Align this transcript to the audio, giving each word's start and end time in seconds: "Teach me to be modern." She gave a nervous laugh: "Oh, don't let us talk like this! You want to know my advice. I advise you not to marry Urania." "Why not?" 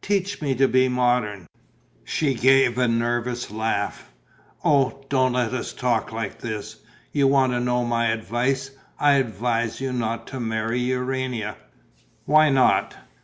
"Teach 0.00 0.40
me 0.40 0.54
to 0.54 0.68
be 0.68 0.86
modern." 0.88 1.48
She 2.04 2.34
gave 2.34 2.78
a 2.78 2.86
nervous 2.86 3.50
laugh: 3.50 4.12
"Oh, 4.64 5.04
don't 5.08 5.32
let 5.32 5.52
us 5.52 5.72
talk 5.72 6.12
like 6.12 6.38
this! 6.38 6.76
You 7.10 7.26
want 7.26 7.50
to 7.52 7.58
know 7.58 7.84
my 7.84 8.06
advice. 8.12 8.70
I 9.00 9.14
advise 9.14 9.80
you 9.80 9.92
not 9.92 10.28
to 10.28 10.38
marry 10.38 10.78
Urania." 10.78 11.56
"Why 12.26 12.48
not?" 12.48 12.94